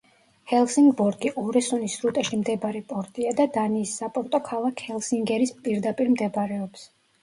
[0.51, 6.93] ჰელსინგბორგი ორესუნის სრუტეში მდებარე პორტია და დანიის საპორტო ქალაქ ჰელსინგერის პირდაპირ მდებარეობს.